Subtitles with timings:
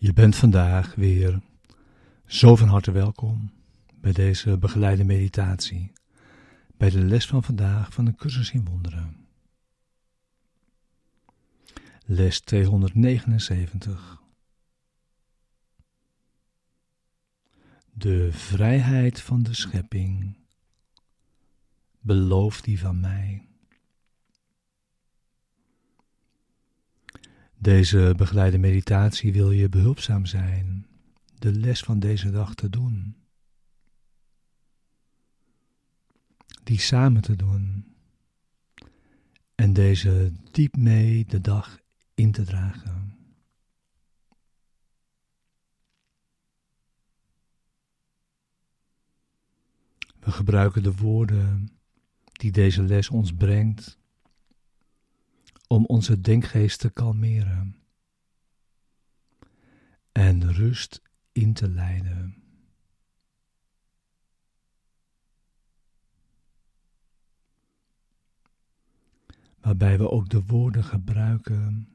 [0.00, 1.40] Je bent vandaag weer
[2.26, 3.52] zo van harte welkom
[4.00, 5.92] bij deze begeleide meditatie,
[6.76, 9.26] bij de les van vandaag van de cursus in wonderen.
[12.04, 14.22] Les 279.
[17.92, 20.36] De vrijheid van de schepping,
[22.00, 23.48] beloof die van mij.
[27.60, 30.86] Deze begeleide meditatie wil je behulpzaam zijn
[31.38, 33.16] de les van deze dag te doen.
[36.64, 37.94] Die samen te doen.
[39.54, 41.80] En deze diep mee de dag
[42.14, 43.16] in te dragen.
[50.20, 51.68] We gebruiken de woorden
[52.32, 53.97] die deze les ons brengt
[55.68, 57.76] om onze denkgeest te kalmeren
[60.12, 61.02] en rust
[61.32, 62.42] in te leiden.
[69.60, 71.88] Waarbij we ook de woorden gebruiken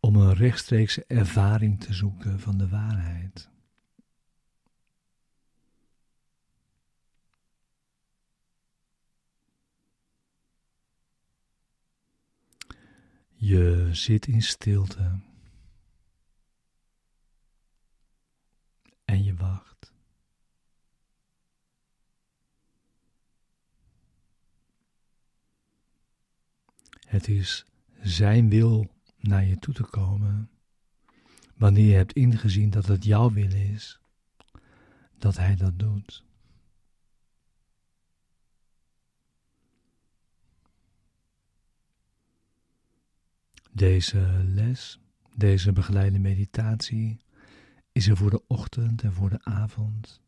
[0.00, 3.50] om een rechtstreekse ervaring te zoeken van de waarheid.
[13.42, 15.20] Je zit in stilte.
[19.04, 19.92] En je wacht.
[27.06, 27.66] Het is
[28.00, 30.50] Zijn wil naar je toe te komen,
[31.54, 34.00] wanneer je hebt ingezien dat het jouw wil is,
[35.18, 36.24] dat Hij dat doet.
[43.80, 45.00] Deze les,
[45.34, 47.20] deze begeleide meditatie,
[47.92, 50.20] is er voor de ochtend en voor de avond.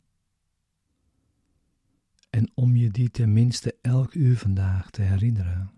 [2.31, 5.71] En om je die tenminste elk uur vandaag te herinneren.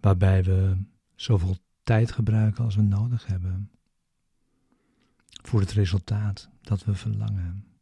[0.00, 0.76] Waarbij we
[1.14, 3.70] zoveel tijd gebruiken als we nodig hebben.
[5.42, 7.75] Voor het resultaat dat we verlangen.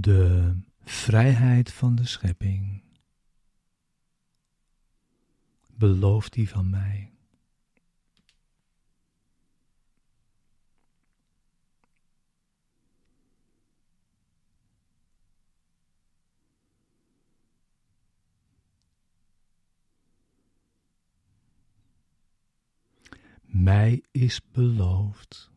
[0.00, 2.82] De vrijheid van de schepping.
[5.66, 7.12] Beloof die van mij.
[23.42, 25.50] Mij is beloofd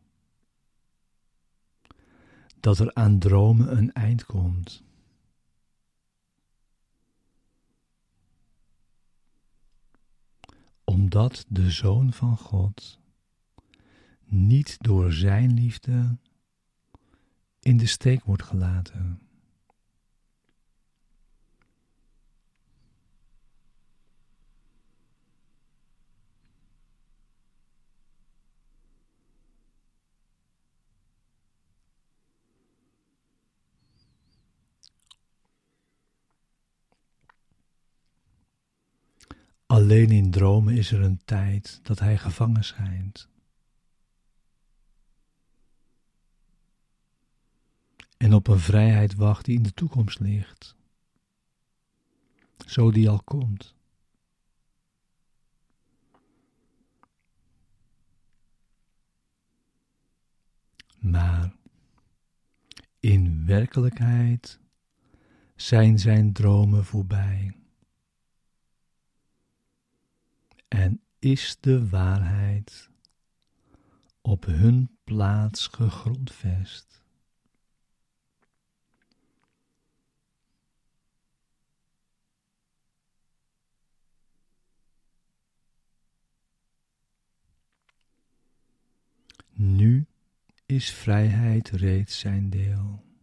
[2.64, 4.82] dat er aan dromen een eind komt.
[10.84, 12.98] Omdat de Zoon van God
[14.24, 16.18] niet door Zijn liefde
[17.60, 19.23] in de steek wordt gelaten.
[39.74, 43.28] Alleen in dromen is er een tijd dat hij gevangen schijnt.
[48.16, 50.76] En op een vrijheid wacht die in de toekomst ligt.
[52.66, 53.74] Zo die al komt.
[60.98, 61.56] Maar
[63.00, 64.60] in werkelijkheid
[65.56, 67.63] zijn zijn dromen voorbij
[70.74, 72.90] en is de waarheid
[74.20, 77.02] op hun plaats gegrondvest.
[89.52, 90.06] Nu
[90.66, 93.13] is vrijheid reeds zijn deel.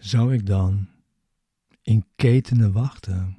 [0.00, 0.88] Zou ik dan
[1.82, 3.38] in ketenen wachten,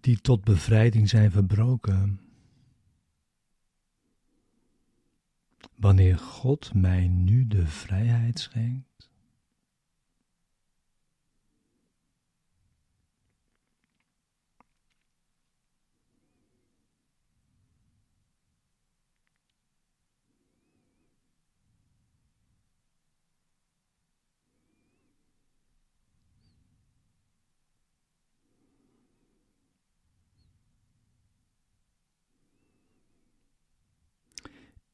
[0.00, 2.20] die tot bevrijding zijn verbroken,
[5.74, 9.09] wanneer God mij nu de vrijheid schenkt?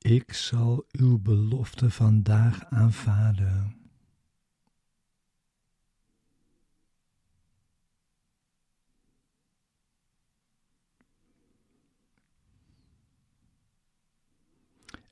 [0.06, 3.76] Ik zal uw belofte vandaag aanvaarden.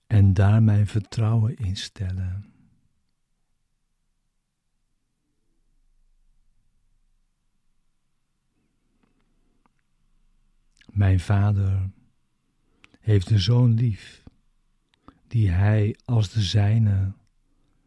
[0.06, 2.52] En daar mijn vertrouwen in stellen.
[10.86, 11.90] Mijn vader
[13.00, 14.23] heeft een zoon lief
[15.34, 17.12] die Hij als de zijne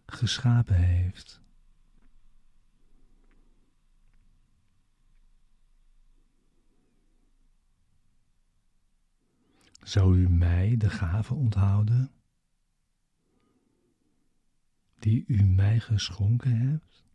[0.05, 1.41] geschapen heeft.
[9.83, 12.11] Zou u mij de gave onthouden
[14.99, 17.06] die u mij geschonken hebt?